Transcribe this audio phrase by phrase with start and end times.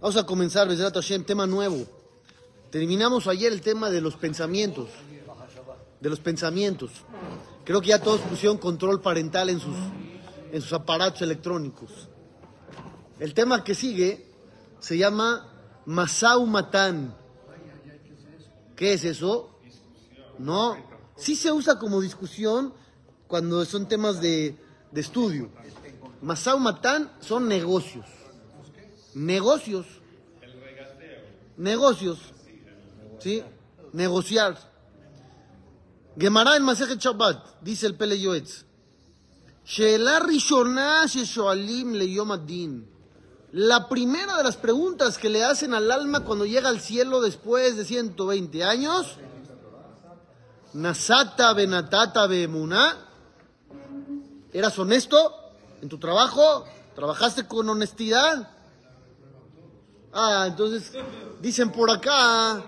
[0.00, 1.84] Vamos a comenzar, Besrat Hashem, tema nuevo.
[2.70, 4.90] Terminamos ayer el tema de los pensamientos.
[6.00, 6.92] De los pensamientos.
[7.64, 9.74] Creo que ya todos pusieron control parental en sus,
[10.52, 12.08] en sus aparatos electrónicos.
[13.18, 14.24] El tema que sigue
[14.78, 15.52] se llama
[15.84, 17.16] Masau Matan.
[18.76, 19.58] ¿Qué es eso?
[20.38, 20.76] No.
[21.16, 22.72] Sí se usa como discusión
[23.26, 24.56] cuando son temas de,
[24.92, 25.50] de estudio.
[26.22, 28.06] Masau Matan son negocios.
[29.18, 29.84] Negocios.
[31.56, 32.18] Negocios.
[33.18, 33.42] ¿Sí?
[33.92, 34.56] Negociar.
[36.16, 38.64] Gemara en Masejet Shabbat, dice el Pele Yoetz.
[43.50, 47.76] La primera de las preguntas que le hacen al alma cuando llega al cielo después
[47.76, 49.16] de 120 años,
[50.74, 52.96] Nasata Benatata Bemuná,
[54.52, 55.34] ¿eras honesto
[55.82, 56.64] en tu trabajo?
[56.94, 58.57] ¿Trabajaste con honestidad?
[60.12, 60.92] Ah, entonces
[61.40, 62.64] dicen por acá,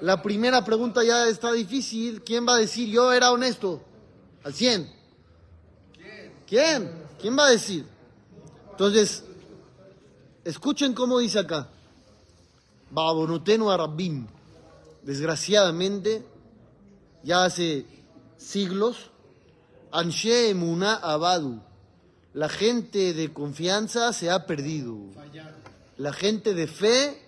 [0.00, 2.22] la primera pregunta ya está difícil.
[2.22, 3.82] ¿Quién va a decir yo era honesto?
[4.44, 4.92] Al 100.
[6.46, 6.90] ¿Quién?
[7.20, 7.86] ¿Quién va a decir?
[8.70, 9.24] Entonces,
[10.44, 11.68] escuchen cómo dice acá.
[12.90, 14.26] Babonotenu Arabim.
[15.02, 16.24] Desgraciadamente,
[17.22, 17.86] ya hace
[18.36, 19.10] siglos,
[19.90, 21.60] Anshe Emuna Abadu.
[22.34, 24.96] La gente de confianza se ha perdido.
[25.96, 27.22] La gente de fe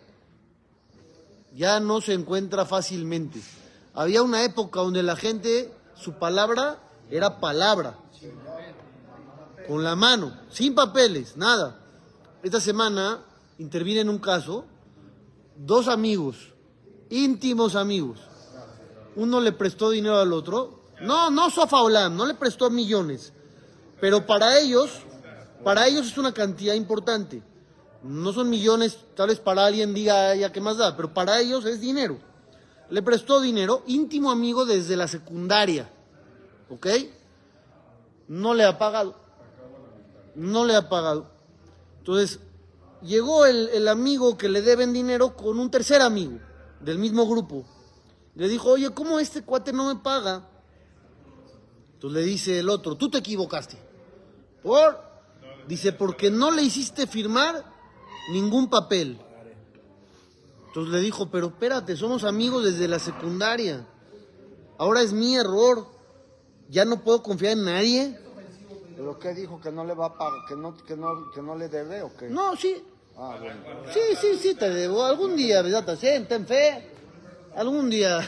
[1.55, 3.41] ya no se encuentra fácilmente.
[3.95, 6.79] Había una época donde la gente, su palabra
[7.11, 7.99] era palabra,
[9.69, 11.81] con la mano, sin papeles, nada.
[12.43, 13.25] Esta semana
[13.59, 14.65] interviene en un caso
[15.57, 16.53] dos amigos,
[17.09, 18.21] íntimos amigos.
[19.15, 20.83] Uno le prestó dinero al otro.
[21.01, 23.33] No, no Sofaolam, no le prestó millones.
[24.01, 24.91] Pero para ellos,
[25.65, 27.43] para ellos es una cantidad importante.
[28.03, 31.65] No son millones, tal vez para alguien diga, ya qué más da, pero para ellos
[31.65, 32.19] es dinero.
[32.91, 35.91] Le prestó dinero, íntimo amigo desde la secundaria,
[36.71, 36.87] ¿ok?
[38.29, 39.17] No le ha pagado.
[40.35, 41.31] No le ha pagado.
[41.99, 42.39] Entonces,
[43.03, 46.39] llegó el, el amigo que le deben dinero con un tercer amigo
[46.81, 47.65] del mismo grupo.
[48.35, 50.49] Le dijo, oye, ¿cómo este cuate no me paga?
[51.95, 53.79] Entonces le dice el otro, tú te equivocaste.
[54.63, 55.01] ¿Por?
[55.67, 57.65] Dice, porque no le hiciste firmar
[58.33, 59.19] ningún papel.
[60.69, 63.87] Entonces le dijo, pero espérate, somos amigos desde la secundaria.
[64.79, 65.87] Ahora es mi error.
[66.69, 68.19] Ya no puedo confiar en nadie.
[68.97, 69.61] ¿Pero qué dijo?
[69.61, 70.41] ¿Que no le va a pagar?
[70.49, 72.29] ¿Que no, que no, que no le debe o qué?
[72.29, 72.83] No, sí.
[73.17, 73.61] Ah, bueno.
[73.93, 75.05] Sí, sí, sí, te debo.
[75.05, 76.91] Algún día, Besat Hashem, ten fe.
[77.55, 78.21] Algún día.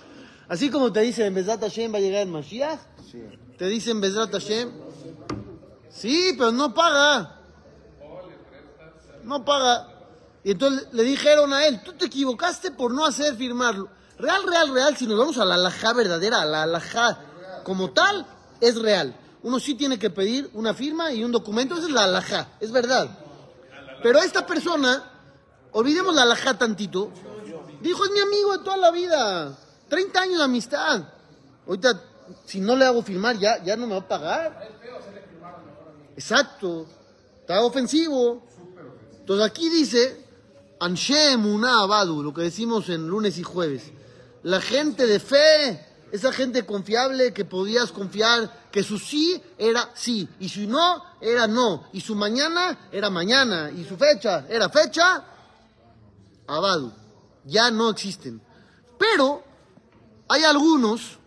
[0.48, 2.78] Así como te dicen, Besat Hashem va a llegar el Mashiach.
[3.10, 3.22] Sí.
[3.58, 4.70] Te dicen, Besat Hashem.
[5.88, 7.35] Sí, pero no paga.
[9.26, 9.88] No paga.
[10.44, 13.88] Y entonces le dijeron a él, tú te equivocaste por no hacer firmarlo.
[14.18, 17.18] Real, real, real, si nos vamos a la alajá verdadera, a la alajá
[17.64, 18.24] como tal,
[18.60, 19.14] es real.
[19.42, 22.70] Uno sí tiene que pedir una firma y un documento, esa es la alajá, es
[22.70, 23.10] verdad.
[24.02, 25.10] Pero esta persona,
[25.72, 27.10] olvidemos la alajá tantito,
[27.80, 29.58] dijo, es mi amigo de toda la vida,
[29.88, 31.02] 30 años de amistad.
[31.66, 32.00] Ahorita,
[32.44, 34.70] si no le hago firmar, ya, ya no me va a pagar.
[36.14, 36.86] Exacto,
[37.40, 38.46] está ofensivo.
[39.26, 40.24] Entonces aquí dice,
[40.78, 43.90] Abadu, lo que decimos en lunes y jueves.
[44.44, 50.28] La gente de fe, esa gente confiable que podías confiar que su sí era sí,
[50.38, 55.24] y su no era no, y su mañana era mañana, y su fecha era fecha,
[56.46, 56.92] Abadu.
[57.46, 58.40] Ya no existen.
[58.96, 59.42] Pero
[60.28, 61.18] hay algunos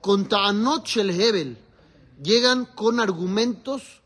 [0.00, 1.58] con Ta'anot Shel Hebel,
[2.22, 4.00] llegan con argumentos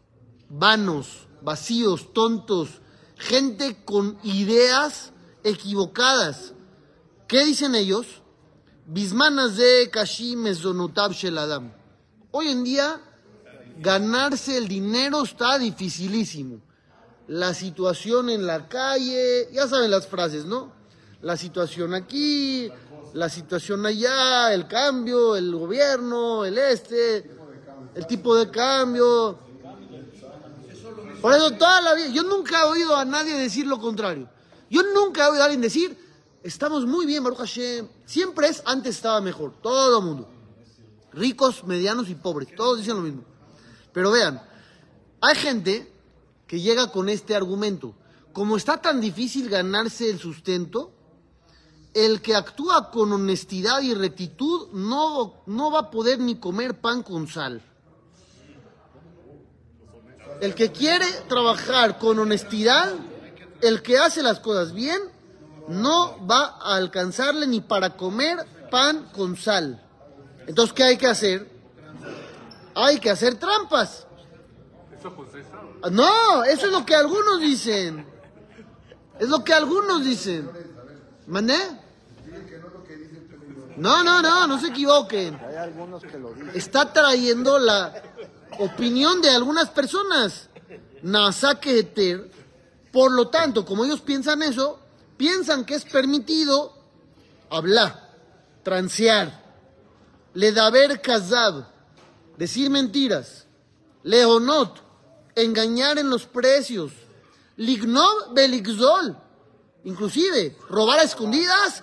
[0.48, 2.80] vanos, vacíos, tontos,
[3.20, 5.12] gente con ideas
[5.44, 6.54] equivocadas.
[7.28, 8.06] ¿Qué dicen ellos?
[8.86, 11.72] Bismanas de Kashim Mezonotab Shel Adam.
[12.32, 13.00] Hoy en día,
[13.78, 16.60] ganarse el dinero está dificilísimo.
[17.28, 20.72] La situación en la calle, ya saben las frases, ¿no?
[21.22, 22.72] La situación aquí,
[23.12, 27.30] la situación allá, el cambio, el gobierno, el este,
[27.94, 29.49] el tipo de cambio.
[31.20, 34.28] Por eso toda la vida, yo nunca he oído a nadie decir lo contrario.
[34.70, 35.96] Yo nunca he oído a alguien decir,
[36.42, 37.88] estamos muy bien, Baruch Hashem.
[38.06, 40.28] Siempre es, antes estaba mejor, todo el mundo.
[41.12, 43.24] Ricos, medianos y pobres, todos dicen lo mismo.
[43.92, 44.40] Pero vean,
[45.20, 45.92] hay gente
[46.46, 47.94] que llega con este argumento.
[48.32, 50.92] Como está tan difícil ganarse el sustento,
[51.92, 57.02] el que actúa con honestidad y rectitud no, no va a poder ni comer pan
[57.02, 57.62] con sal.
[60.40, 62.94] El que quiere trabajar con honestidad
[63.60, 65.00] el que hace las cosas bien
[65.68, 68.38] no va a alcanzarle ni para comer
[68.70, 69.82] pan con sal.
[70.46, 71.48] Entonces, ¿qué hay que hacer?
[72.74, 74.06] Hay que hacer trampas.
[75.90, 78.06] No, eso es lo que algunos dicen.
[79.18, 80.50] Es lo que algunos dicen.
[81.26, 81.58] ¿Mandé?
[83.76, 85.38] No, no, no, no se equivoquen.
[85.46, 86.50] Hay algunos que lo dicen.
[86.54, 87.94] Está trayendo la
[88.58, 90.48] opinión de algunas personas.
[91.02, 92.30] Nasake Eter.
[92.92, 94.80] Por lo tanto, como ellos piensan eso,
[95.16, 96.74] piensan que es permitido
[97.48, 98.10] hablar,
[98.62, 99.44] transear,
[100.34, 101.66] ledaber kazab,
[102.36, 103.46] decir mentiras,
[104.02, 104.82] leonot,
[105.34, 106.92] engañar en los precios,
[107.56, 109.16] lignov beligzol,
[109.84, 111.82] inclusive robar a escondidas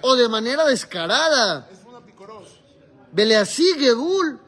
[0.00, 1.68] o de manera descarada.
[3.12, 4.40] Beleasí Gebul,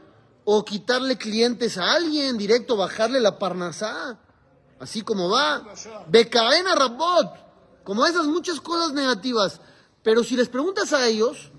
[0.48, 4.16] o quitarle clientes a alguien, directo bajarle la parnasá,
[4.78, 5.66] así como va.
[6.06, 7.32] Becaena Rabot,
[7.82, 9.60] como esas muchas cosas negativas.
[10.04, 11.50] Pero si les preguntas a ellos,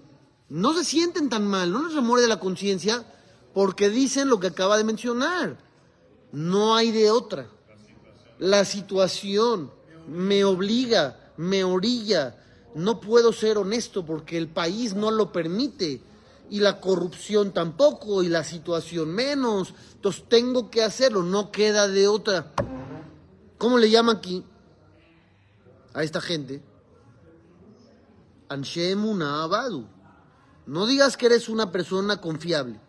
[0.48, 3.06] no se sienten tan mal, no les remuerde la conciencia,
[3.54, 5.58] porque dicen lo que acaba de mencionar.
[6.32, 7.50] No hay de otra.
[8.40, 9.70] La situación
[10.08, 12.38] me obliga, me orilla.
[12.74, 16.02] No puedo ser honesto porque el país no lo permite
[16.50, 19.74] y la corrupción tampoco y la situación menos.
[19.96, 22.54] Entonces tengo que hacerlo, no queda de otra.
[23.58, 24.46] ¿Cómo le llama aquí
[25.94, 26.62] a esta gente?
[28.50, 29.88] Anshe Emunah Abadu.
[30.66, 32.80] No digas que eres una persona confiable.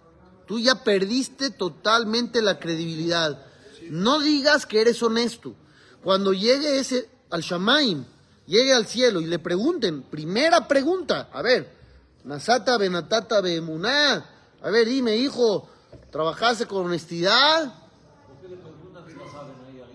[0.47, 3.45] Tú ya perdiste totalmente la credibilidad.
[3.91, 5.55] No digas que eres honesto.
[6.03, 8.05] Cuando llegue ese al Shamaim,
[8.47, 11.78] llegue al cielo y le pregunten, primera pregunta, a ver,
[12.25, 14.25] Nasata Benatata Bemuná,
[14.61, 15.69] a ver, dime, hijo,
[16.11, 17.73] ¿trabajaste con honestidad?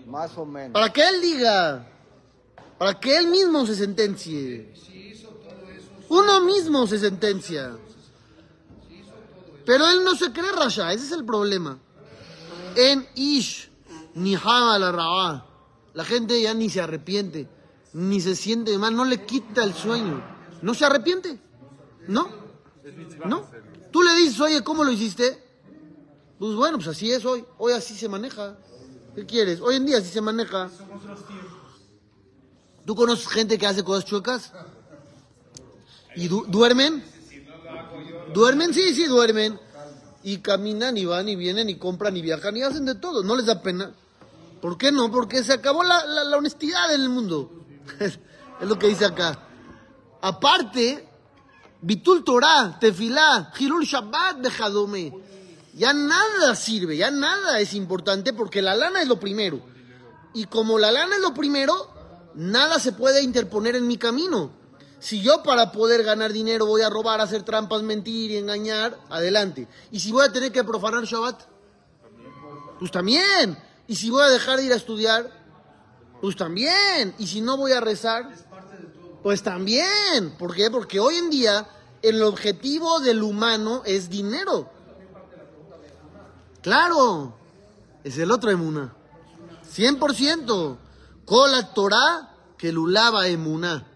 [0.06, 0.72] Más o menos.
[0.72, 1.86] Para que él diga,
[2.78, 4.72] para que él mismo se sentencie.
[6.08, 7.76] Uno mismo se sentencia.
[9.64, 11.78] Pero él no se cree Rasha, ese es el problema.
[12.76, 13.70] En Ish,
[14.14, 15.46] ni la Rabá.
[15.94, 17.48] La gente ya ni se arrepiente,
[17.92, 20.22] ni se siente mal, no le quita el sueño.
[20.60, 21.38] No se arrepiente.
[22.08, 22.28] No.
[23.26, 23.46] No.
[23.90, 25.42] Tú le dices, oye, ¿cómo lo hiciste?
[26.38, 27.44] Pues bueno, pues así es hoy.
[27.58, 28.56] Hoy así se maneja.
[29.14, 29.60] ¿Qué quieres?
[29.60, 30.68] Hoy en día así se maneja.
[32.84, 34.52] ¿Tú conoces gente que hace cosas chuecas?
[36.16, 37.02] ¿Y du- duermen?
[38.34, 38.74] ¿Duermen?
[38.74, 39.58] Sí, sí, duermen.
[40.22, 43.22] Y caminan y van y vienen y compran y viajan y hacen de todo.
[43.22, 43.92] ¿No les da pena?
[44.60, 45.10] ¿Por qué no?
[45.10, 47.64] Porque se acabó la, la- la honestidad en el mundo.
[48.00, 48.18] es
[48.60, 49.38] lo que dice acá.
[50.20, 51.08] Aparte,
[51.84, 55.12] Bitul Torah, Tefilá, Hilul Shabbat, Bejadome.
[55.74, 59.60] Ya nada sirve, ya nada es importante porque la lana es lo primero.
[60.32, 61.74] Y como la lana es lo primero,
[62.34, 64.50] nada se puede interponer en mi camino.
[64.98, 69.68] Si yo para poder ganar dinero voy a robar, hacer trampas, mentir y engañar, adelante.
[69.90, 71.42] Y si voy a tener que profanar Shabbat,
[72.78, 73.58] pues también.
[73.86, 75.30] Y si voy a dejar de ir a estudiar,
[76.22, 77.14] pues también.
[77.18, 78.30] Y si no voy a rezar,
[79.22, 80.34] pues también.
[80.38, 80.70] ¿Por qué?
[80.70, 81.66] Porque hoy en día
[82.04, 84.70] el objetivo del humano es dinero.
[86.62, 87.34] Claro,
[88.02, 88.94] es el otro emuna.
[89.74, 90.76] 100%.
[91.24, 93.86] Con la Torah que lulaba emuna.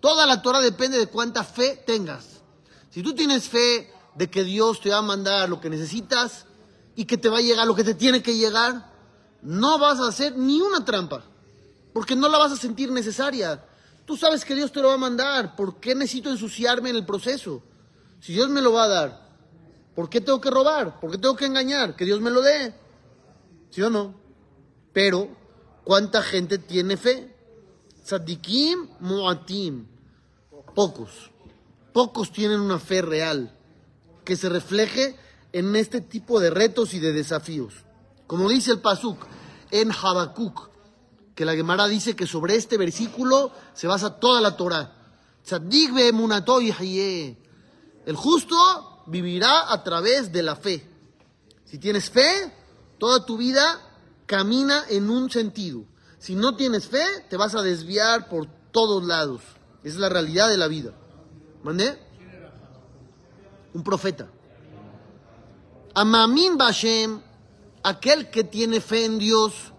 [0.00, 2.40] Toda la Torah depende de cuánta fe tengas.
[2.90, 6.46] Si tú tienes fe de que Dios te va a mandar lo que necesitas
[6.96, 8.92] y que te va a llegar lo que te tiene que llegar,
[9.42, 11.24] no vas a hacer ni una trampa,
[11.92, 13.64] porque no la vas a sentir necesaria.
[14.04, 17.06] Tú sabes que Dios te lo va a mandar, ¿por qué necesito ensuciarme en el
[17.06, 17.62] proceso?
[18.20, 19.28] Si Dios me lo va a dar,
[19.94, 21.00] ¿por qué tengo que robar?
[21.00, 21.96] ¿Por qué tengo que engañar?
[21.96, 22.74] Que Dios me lo dé.
[23.70, 24.14] ¿Sí o no?
[24.92, 25.28] Pero,
[25.84, 27.34] ¿cuánta gente tiene fe?
[28.04, 29.86] Tzadikim muatim.
[30.74, 31.30] Pocos.
[31.92, 33.56] Pocos tienen una fe real
[34.24, 35.16] que se refleje
[35.52, 37.84] en este tipo de retos y de desafíos.
[38.26, 39.24] Como dice el Pasuk
[39.70, 40.68] en Habacuc,
[41.34, 44.92] que la Gemara dice que sobre este versículo se basa toda la Torah.
[48.06, 50.88] El justo vivirá a través de la fe.
[51.64, 52.52] Si tienes fe,
[52.98, 53.80] toda tu vida
[54.26, 55.84] camina en un sentido.
[56.18, 59.42] Si no tienes fe, te vas a desviar por todos lados.
[59.82, 60.94] Es la realidad de la vida.
[61.62, 61.98] ¿Mandé?
[63.74, 64.28] Un profeta.
[65.94, 67.20] Amamin Bashem,
[67.82, 69.73] aquel que tiene fe en Dios,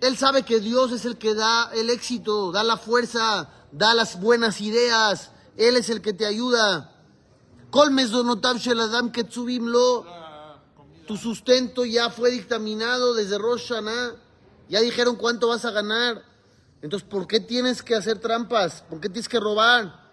[0.00, 4.20] Él sabe que Dios es el que da el éxito, da la fuerza, da las
[4.20, 5.30] buenas ideas.
[5.56, 6.92] Él es el que te ayuda.
[11.06, 14.16] Tu sustento ya fue dictaminado desde Rosh Hashanah,
[14.68, 16.24] ya dijeron cuánto vas a ganar.
[16.80, 18.82] Entonces, ¿por qué tienes que hacer trampas?
[18.90, 20.10] ¿Por qué tienes que robar?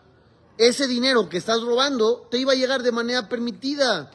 [0.58, 4.12] Ese dinero que estás robando te iba a llegar de manera permitida.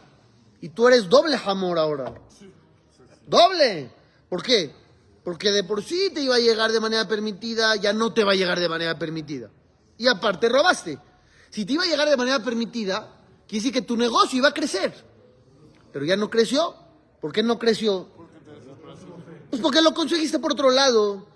[0.65, 2.15] Y tú eres doble jamor ahora.
[3.27, 3.91] Doble.
[4.31, 4.75] ¿Por qué?
[5.23, 8.33] Porque de por sí te iba a llegar de manera permitida, ya no te va
[8.33, 9.51] a llegar de manera permitida.
[9.99, 10.99] Y aparte robaste.
[11.51, 13.15] Si te iba a llegar de manera permitida,
[13.47, 14.95] quiere decir que tu negocio iba a crecer.
[15.93, 16.75] Pero ya no creció.
[17.21, 18.09] ¿Por qué no creció?
[19.51, 21.27] Pues porque lo conseguiste por otro lado.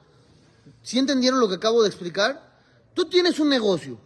[0.80, 2.62] ¿Sí entendieron lo que acabo de explicar?
[2.94, 4.00] Tú tienes un negocio.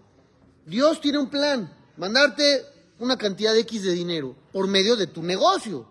[0.67, 1.73] Dios tiene un plan.
[1.97, 2.72] Mandarte
[3.03, 5.87] una cantidad de X de dinero por medio de tu negocio.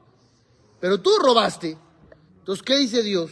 [0.79, 1.77] Pero tú robaste.
[2.39, 3.29] Entonces, ¿qué dice Dios?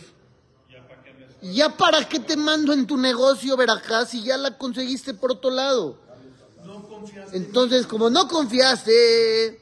[1.42, 5.50] ¿Ya para qué te mando en tu negocio, Veracá, si ya la conseguiste por otro
[5.50, 5.98] lado?
[7.32, 9.62] Entonces, como no confiaste,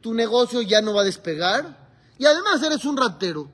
[0.00, 1.88] tu negocio ya no va a despegar.
[2.18, 3.50] Y además eres un ratero.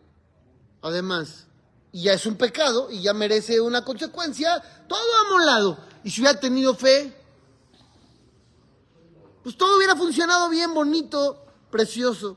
[0.83, 1.47] Además.
[1.91, 4.63] Y ya es un pecado y ya merece una consecuencia.
[4.87, 5.79] Todo amolado.
[6.05, 7.17] Y si hubiera tenido fe,
[9.43, 12.37] pues todo hubiera funcionado bien, bonito, precioso.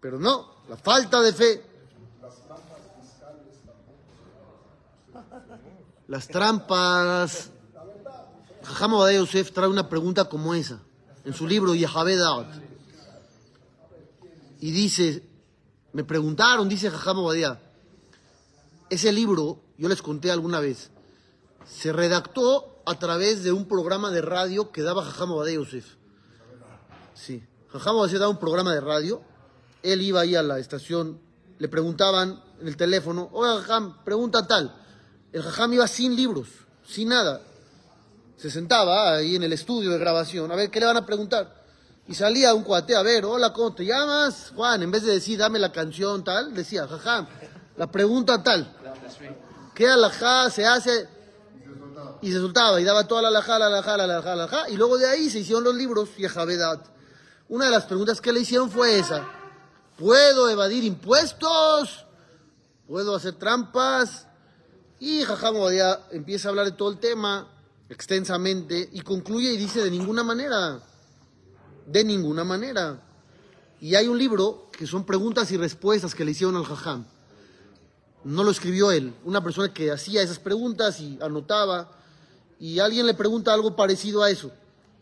[0.00, 1.66] Pero no, la falta de fe.
[6.08, 7.50] Las trampas.
[8.62, 10.80] Jajam Obadiah Yosef trae una pregunta como esa
[11.24, 12.46] en su libro Yahaveh Da'at.
[14.60, 15.22] Y dice,
[15.92, 17.60] me preguntaron, dice Jajam Obadiah,
[18.90, 20.90] ese libro, yo les conté alguna vez,
[21.66, 25.96] se redactó a través de un programa de radio que daba Jajam Obadiah Yosef.
[27.14, 29.22] Sí, Jajam Obadiah daba un programa de radio,
[29.82, 31.20] él iba ahí a la estación,
[31.58, 34.74] le preguntaban en el teléfono, oiga Jajam, pregunta tal.
[35.32, 36.48] El Jajam iba sin libros,
[36.86, 37.40] sin nada.
[38.36, 41.62] Se sentaba ahí en el estudio de grabación, a ver qué le van a preguntar.
[42.08, 44.52] Y salía un cuate, a ver, hola, ¿cómo te llamas?
[44.56, 47.26] Juan, en vez de decir, dame la canción tal, decía, Jajam,
[47.76, 48.76] la pregunta tal.
[49.74, 51.08] ¿Qué alajá se hace?
[52.20, 54.68] Y se soltaba, y daba toda la alajá, la alajá, la alajá, la alajá.
[54.68, 56.92] Y luego de ahí se hicieron los libros, y Javedat.
[57.52, 59.28] Una de las preguntas que le hicieron fue esa.
[59.98, 62.06] ¿Puedo evadir impuestos?
[62.88, 64.26] ¿Puedo hacer trampas?
[64.98, 65.56] Y Jajam
[66.12, 67.46] empieza a hablar de todo el tema
[67.90, 70.80] extensamente y concluye y dice de ninguna manera,
[71.84, 73.02] de ninguna manera.
[73.82, 77.04] Y hay un libro que son preguntas y respuestas que le hicieron al Jajam.
[78.24, 81.98] No lo escribió él, una persona que hacía esas preguntas y anotaba.
[82.58, 84.50] Y alguien le pregunta algo parecido a eso.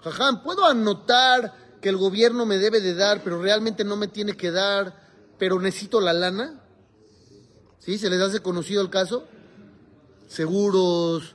[0.00, 4.37] Jajam, ¿puedo anotar que el gobierno me debe de dar, pero realmente no me tiene
[4.37, 5.08] que dar,
[5.38, 6.60] pero necesito la lana?
[7.78, 7.99] ¿Sí?
[7.99, 9.26] ¿Se les hace conocido el caso?
[10.28, 11.34] Seguros,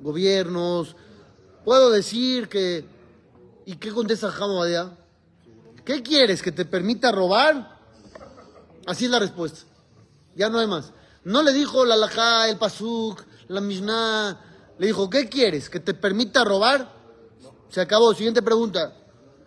[0.00, 0.96] gobiernos.
[1.64, 2.84] Puedo decir que...
[3.66, 4.96] ¿Y qué contesta Jajam Obadiah?
[5.84, 6.42] ¿Qué quieres?
[6.42, 7.78] ¿Que te permita robar?
[8.86, 9.60] Así es la respuesta.
[10.34, 10.92] Ya no hay más.
[11.24, 14.40] No le dijo la Lajá, el Pasuk, la Mishnah.
[14.78, 15.68] Le dijo, ¿qué quieres?
[15.68, 16.90] ¿Que te permita robar?
[17.68, 18.14] Se acabó.
[18.14, 18.96] Siguiente pregunta.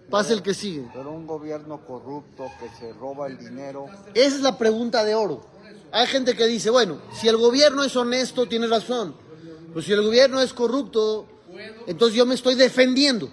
[0.09, 0.87] Pasa el que sigue.
[0.93, 3.87] Pero un gobierno corrupto que se roba el dinero.
[4.13, 5.45] Esa es la pregunta de oro.
[5.91, 9.15] Hay gente que dice, bueno, si el gobierno es honesto, tiene razón.
[9.73, 11.27] Pues si el gobierno es corrupto,
[11.87, 13.29] entonces yo me estoy defendiendo.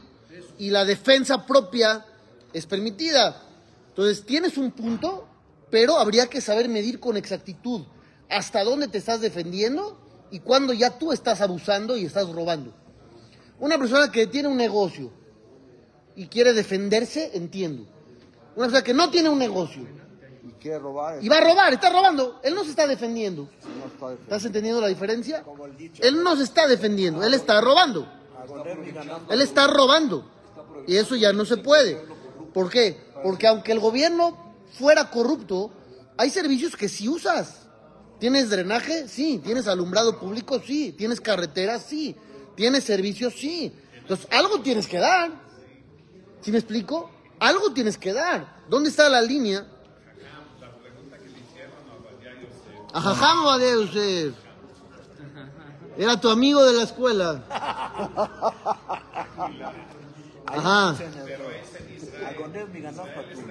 [0.58, 2.04] Y la defensa propia
[2.52, 3.42] es permitida.
[3.88, 5.26] Entonces tienes un punto,
[5.70, 7.82] pero habría que saber medir con exactitud
[8.28, 9.98] hasta dónde te estás defendiendo
[10.30, 12.72] y cuándo ya tú estás abusando y estás robando.
[13.58, 15.10] Una persona que tiene un negocio
[16.17, 17.85] y quiere defenderse, entiendo.
[18.57, 19.87] Una persona que no tiene un negocio
[20.45, 21.23] Y quiere robar.
[21.23, 23.43] y va a robar, está robando, él no se está defendiendo.
[23.43, 24.23] no está defendiendo.
[24.23, 25.45] ¿Estás entendiendo la diferencia?
[26.00, 28.11] Él no se está defendiendo, él está robando.
[29.31, 30.29] Él está robando.
[30.87, 32.02] Y eso ya no se puede.
[32.52, 32.99] ¿Por qué?
[33.23, 35.71] Porque aunque el gobierno fuera corrupto,
[36.17, 37.67] hay servicios que sí usas.
[38.19, 39.09] ¿Tienes drenaje?
[39.09, 39.40] Sí.
[39.45, 40.61] ¿Tienes alumbrado público?
[40.61, 40.93] Sí.
[40.93, 41.85] ¿Tienes carreteras?
[41.88, 42.17] Sí.
[42.57, 43.35] ¿Tienes servicios?
[43.37, 43.73] Sí.
[43.97, 45.31] Entonces, algo tienes que dar.
[46.42, 47.11] ¿Sí me explico?
[47.38, 48.61] Algo tienes que dar.
[48.68, 49.66] ¿Dónde está la línea?
[52.92, 54.35] A Jajam Obadiah Yosef.
[55.97, 57.44] Era tu amigo de la escuela.
[60.47, 60.97] Ajá.
[62.28, 63.44] Agoner mi ganó Patul.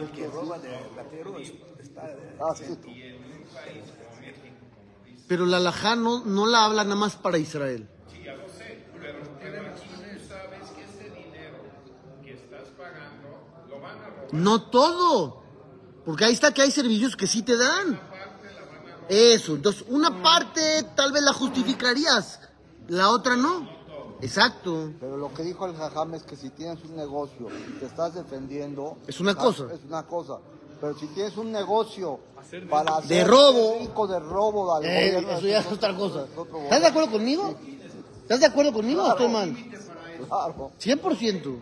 [0.00, 1.52] El que roba de ratero es-
[1.82, 2.02] está
[2.40, 2.54] Ah.
[5.26, 7.88] Pero la alajá no, no la habla nada más para Israel.
[14.36, 15.42] No todo.
[16.04, 18.00] Porque ahí está que hay servicios que sí te dan.
[19.08, 19.54] Eso.
[19.54, 22.40] Entonces, una parte tal vez la justificarías,
[22.88, 23.68] la otra no.
[24.20, 24.92] Exacto.
[25.00, 28.14] Pero lo que dijo el jajam es que si tienes un negocio y te estás
[28.14, 28.96] defendiendo...
[29.06, 29.64] Es una ah, cosa.
[29.72, 30.38] Es una cosa.
[30.80, 32.20] Pero si tienes un negocio
[32.70, 33.76] para De hacer robo.
[33.80, 36.26] rico de robo al Eh, gobierno, eso ya es otra cosa.
[36.64, 37.54] ¿Estás de acuerdo conmigo?
[38.22, 39.56] ¿Estás de acuerdo conmigo o estoy mal?
[40.28, 40.70] Claro.
[40.80, 41.58] 100%.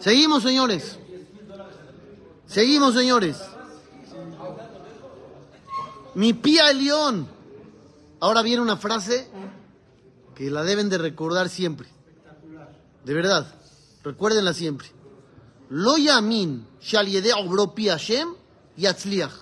[0.00, 0.98] Seguimos, señores.
[2.46, 3.36] Seguimos, señores.
[6.14, 7.28] Mi pía el león.
[8.18, 9.28] Ahora viene una frase
[10.34, 11.88] que la deben de recordar siempre.
[13.04, 13.46] De verdad.
[14.02, 14.88] Recuérdenla siempre.
[15.68, 18.34] Lo yamin shal yedei obro pi Hashem
[18.76, 19.32] yatzliach.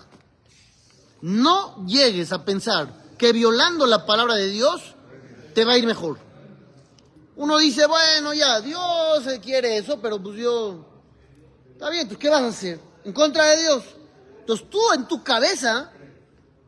[1.22, 4.94] No llegues a pensar que violando la palabra de Dios
[5.54, 6.18] te va a ir mejor.
[7.38, 10.85] Uno dice, bueno, ya, Dios quiere eso, pero pues yo...
[11.71, 12.80] Está bien, pues ¿qué vas a hacer?
[13.04, 13.85] En contra de Dios.
[14.40, 15.92] Entonces tú en tu cabeza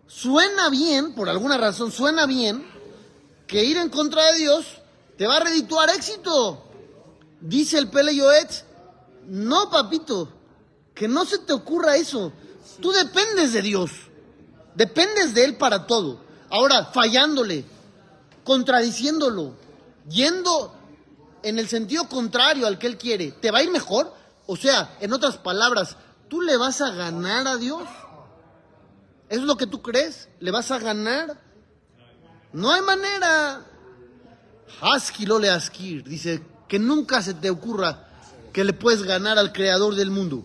[0.07, 2.65] suena bien, por alguna razón suena bien,
[3.49, 4.65] que ir en contra de Dios
[5.19, 6.63] te va a redituar éxito.
[7.41, 8.63] Dice el Pele Yoetz,
[9.27, 10.29] no papito,
[10.95, 12.33] que no se te ocurra eso.
[12.81, 13.91] Tú dependes de Dios,
[14.77, 16.21] dependes de Él para todo.
[16.49, 17.65] Ahora, fallándole,
[18.45, 19.55] contradiciéndolo,
[20.11, 20.75] yendo
[21.43, 24.13] en el sentido contrario al que Él quiere, ¿te va a ir mejor?
[24.47, 25.97] O sea, en otras palabras,
[26.29, 27.83] ¿tú le vas a ganar a Dios?
[29.29, 30.29] ¿Eso es lo que tú crees?
[30.41, 31.41] ¿Le vas a ganar?
[32.53, 33.65] No hay manera.
[34.81, 36.03] Haski lo le askir.
[36.03, 38.09] Dice que nunca se te ocurra
[38.53, 40.45] que le puedes ganar al creador del mundo.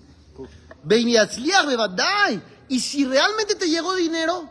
[2.68, 4.50] Y si realmente te llegó dinero,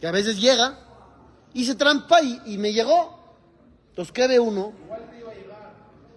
[0.00, 0.78] que a veces llega,
[1.54, 3.19] hice trampa y me llegó.
[3.90, 4.72] Entonces, ¿qué uno?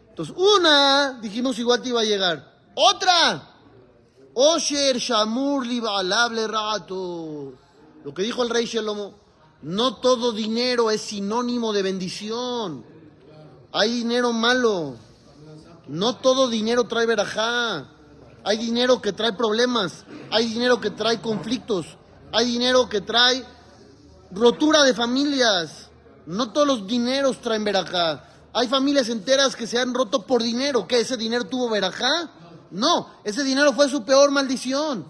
[0.09, 2.53] Entonces, una, dijimos igual te iba a llegar.
[2.75, 3.49] Otra,
[4.33, 7.53] Osher Shamur Libalable Rato.
[8.03, 9.13] Lo que dijo el rey Shelomo,
[9.63, 12.85] no todo dinero es sinónimo de bendición.
[13.71, 14.95] Hay dinero malo.
[15.87, 17.89] No todo dinero trae verajá.
[18.43, 20.05] Hay dinero que trae problemas.
[20.31, 21.97] Hay dinero que trae conflictos.
[22.31, 23.43] Hay dinero que trae
[24.31, 25.82] rotura de familias.
[26.25, 28.25] No todos los dineros traen verajá.
[28.53, 30.87] Hay familias enteras que se han roto por dinero.
[30.87, 31.01] ¿Qué?
[31.01, 32.29] ¿Ese dinero tuvo verajá?
[32.71, 35.05] No, ese dinero fue su peor maldición.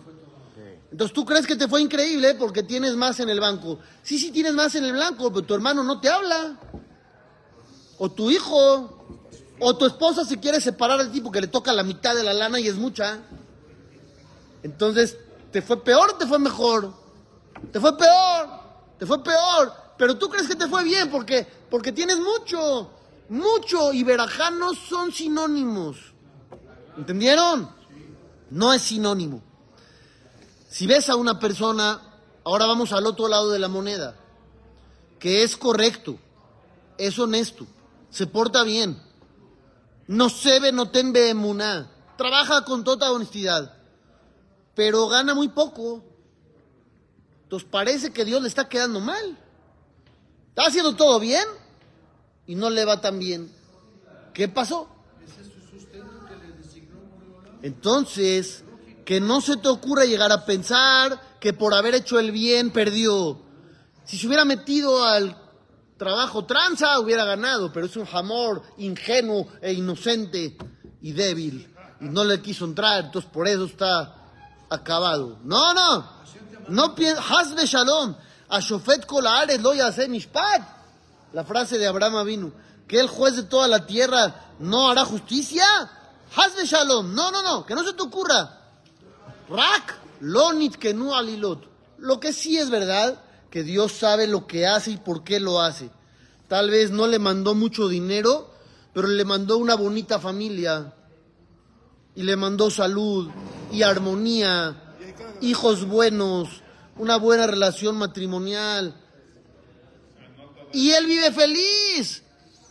[0.92, 3.80] Entonces tú crees que te fue increíble porque tienes más en el banco.
[4.04, 6.58] Sí, sí tienes más en el banco, pero tu hermano no te habla.
[7.98, 9.06] O tu hijo.
[9.60, 12.34] O tu esposa se quiere separar del tipo que le toca la mitad de la
[12.34, 13.20] lana y es mucha.
[14.62, 15.18] Entonces,
[15.52, 16.94] ¿te fue peor o te fue mejor?
[17.72, 18.63] Te fue peor.
[19.04, 19.74] Te fue peor.
[19.98, 22.90] Pero tú crees que te fue bien porque, porque tienes mucho.
[23.28, 25.98] Mucho y verajá no son sinónimos.
[26.96, 27.70] ¿Entendieron?
[28.50, 29.44] No es sinónimo.
[30.70, 32.00] Si ves a una persona,
[32.46, 34.16] ahora vamos al otro lado de la moneda,
[35.20, 36.18] que es correcto,
[36.98, 37.68] es honesto,
[38.10, 39.02] se porta bien,
[40.08, 41.14] no se ve, no ten
[42.18, 43.76] trabaja con toda honestidad,
[44.74, 46.13] pero gana muy poco.
[47.64, 49.38] Parece que Dios le está quedando mal.
[50.50, 51.46] Está haciendo todo bien
[52.48, 53.52] y no le va tan bien.
[54.34, 54.88] ¿Qué pasó?
[57.62, 58.64] Entonces,
[59.06, 63.40] que no se te ocurra llegar a pensar que por haber hecho el bien perdió.
[64.06, 65.38] Si se hubiera metido al
[65.98, 70.58] trabajo tranza, hubiera ganado, pero es un jamor ingenuo e inocente
[71.02, 71.74] y débil.
[72.02, 74.16] Y no le quiso entrar, entonces por eso está
[74.70, 75.40] acabado.
[75.44, 76.24] No, no.
[76.68, 77.24] No pienses.
[77.30, 78.16] Hasbe shalom.
[78.50, 80.62] A Shofet Kolares lo hace mishpat.
[81.34, 82.52] La frase de Abraham vino.
[82.88, 85.66] Que el juez de toda la tierra no hará justicia.
[86.36, 87.14] Hasbe shalom.
[87.14, 87.66] No, no, no.
[87.66, 88.60] Que no se te ocurra.
[89.50, 91.68] Rak, lonit alilot.
[91.98, 95.62] Lo que sí es verdad, que Dios sabe lo que hace y por qué lo
[95.62, 95.90] hace.
[96.48, 98.52] Tal vez no le mandó mucho dinero,
[98.94, 100.94] pero le mandó una bonita familia.
[102.16, 103.30] Y le mandó salud
[103.72, 104.93] y armonía,
[105.42, 106.62] hijos buenos,
[106.98, 108.96] una buena relación matrimonial.
[110.72, 112.24] Y él vive feliz.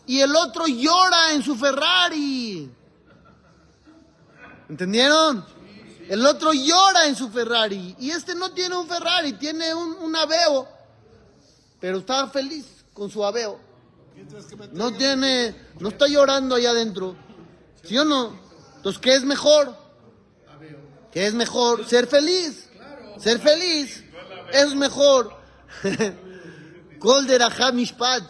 [0.06, 2.70] Y el otro llora en su Ferrari.
[4.68, 5.44] ¿Entendieron?
[6.08, 7.94] El otro llora en su Ferrari.
[7.98, 10.68] Y este no tiene un Ferrari, tiene un, Aveo.
[11.80, 13.58] Pero está feliz con su Aveo.
[14.72, 17.16] No tiene, no está llorando allá adentro.
[17.84, 18.38] ¿Sí o no?
[18.76, 19.76] Entonces, ¿qué es mejor?
[21.12, 21.86] ¿Qué es mejor?
[21.86, 22.68] Ser feliz.
[23.18, 24.02] Ser feliz
[24.52, 25.32] es mejor.
[26.98, 27.26] Kol
[27.74, 28.24] Mishpat.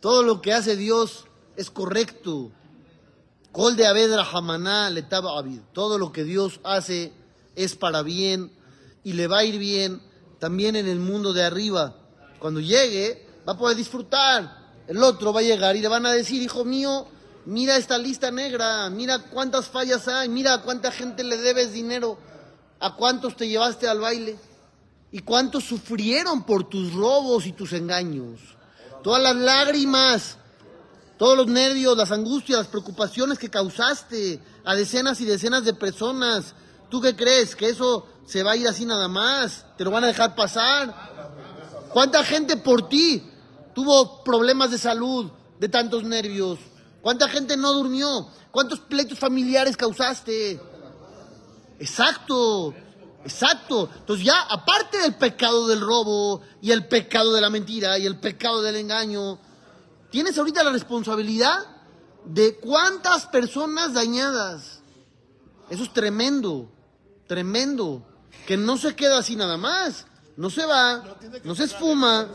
[0.00, 1.26] Todo lo que hace Dios
[1.56, 2.50] es correcto.
[3.52, 5.60] Kol de Abed Rahamaná letaba Abid.
[5.72, 7.12] Todo lo que Dios hace
[7.54, 8.52] es para bien
[9.04, 10.02] y le va a ir bien
[10.38, 11.96] también en el mundo de arriba.
[12.38, 14.58] Cuando llegue, va a poder disfrutar.
[14.86, 17.06] El otro va a llegar y le van a decir, hijo mío,
[17.48, 22.18] Mira esta lista negra, mira cuántas fallas hay, mira cuánta gente le debes dinero,
[22.78, 24.38] a cuántos te llevaste al baile
[25.10, 28.38] y cuántos sufrieron por tus robos y tus engaños.
[29.02, 30.36] Todas las lágrimas,
[31.16, 36.54] todos los nervios, las angustias, las preocupaciones que causaste a decenas y decenas de personas.
[36.90, 37.56] ¿Tú qué crees?
[37.56, 39.64] ¿Que eso se va a ir así nada más?
[39.78, 40.94] ¿Te lo van a dejar pasar?
[41.94, 43.22] ¿Cuánta gente por ti
[43.74, 46.58] tuvo problemas de salud, de tantos nervios?
[47.02, 48.28] ¿Cuánta gente no durmió?
[48.50, 50.60] ¿Cuántos pleitos familiares causaste?
[51.78, 52.74] Exacto,
[53.24, 53.88] exacto.
[53.98, 58.18] Entonces ya, aparte del pecado del robo y el pecado de la mentira y el
[58.18, 59.38] pecado del engaño,
[60.10, 61.58] tienes ahorita la responsabilidad
[62.24, 64.80] de cuántas personas dañadas.
[65.70, 66.70] Eso es tremendo,
[67.26, 68.04] tremendo.
[68.46, 70.06] Que no se queda así nada más.
[70.36, 71.02] No se va,
[71.44, 72.28] no se esfuma.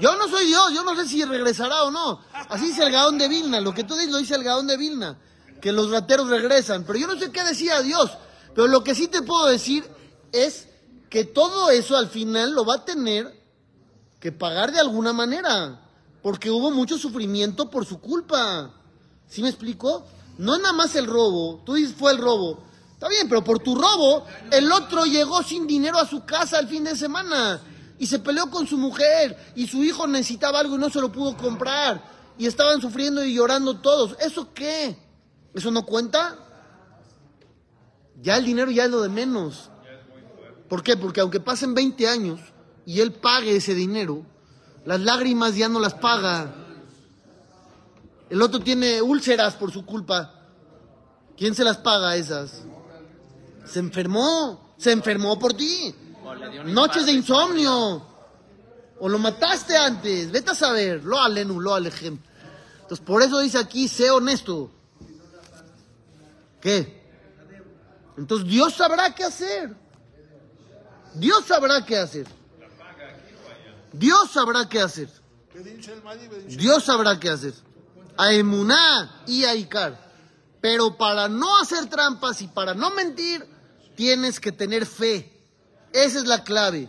[0.00, 2.20] Yo no soy Dios, yo no sé si regresará o no.
[2.48, 4.76] Así dice el Gaón de Vilna, lo que tú dices lo dice el Gaón de
[4.76, 5.18] Vilna,
[5.60, 6.84] que los rateros regresan.
[6.84, 8.10] Pero yo no sé qué decía Dios.
[8.54, 9.84] Pero lo que sí te puedo decir
[10.32, 10.68] es
[11.08, 13.32] que todo eso al final lo va a tener
[14.20, 15.80] que pagar de alguna manera.
[16.22, 18.70] Porque hubo mucho sufrimiento por su culpa.
[19.28, 20.04] ¿Sí me explico?
[20.38, 21.62] No es nada más el robo.
[21.64, 22.62] Tú dices fue el robo.
[22.92, 26.68] Está bien, pero por tu robo, el otro llegó sin dinero a su casa el
[26.68, 27.60] fin de semana
[28.02, 31.12] y se peleó con su mujer y su hijo necesitaba algo y no se lo
[31.12, 32.02] pudo comprar
[32.36, 34.16] y estaban sufriendo y llorando todos.
[34.18, 34.98] ¿Eso qué?
[35.54, 36.36] ¿Eso no cuenta?
[38.20, 39.70] Ya el dinero ya es lo de menos.
[40.68, 40.96] ¿Por qué?
[40.96, 42.40] Porque aunque pasen 20 años
[42.84, 44.26] y él pague ese dinero,
[44.84, 46.52] las lágrimas ya no las paga.
[48.30, 50.42] El otro tiene úlceras por su culpa.
[51.36, 52.64] ¿Quién se las paga esas?
[53.64, 55.94] Se enfermó, se enfermó por ti.
[56.64, 58.06] Noches de insomnio.
[58.98, 60.30] O lo mataste antes.
[60.30, 61.02] Vete a saber.
[61.04, 62.18] Lo alenu, lo alejem.
[62.82, 64.70] Entonces, por eso dice aquí, sé honesto.
[66.60, 67.02] ¿Qué?
[68.16, 69.74] Entonces, Dios sabrá qué hacer.
[71.14, 72.26] Dios sabrá qué hacer.
[73.92, 75.08] Dios sabrá qué hacer.
[76.46, 77.54] Dios sabrá qué hacer.
[78.16, 79.98] A Emuná y a Icar.
[80.60, 83.44] Pero para no hacer trampas y para no mentir,
[83.96, 85.31] tienes que tener fe.
[85.92, 86.88] Esa es la clave.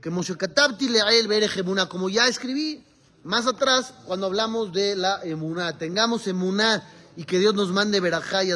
[0.00, 2.84] Que Moshe Katabti le el ver Emuná, como ya escribí
[3.24, 5.76] más atrás cuando hablamos de la Emuná.
[5.76, 6.82] Tengamos Emuná
[7.16, 8.52] y que Dios nos mande verajá y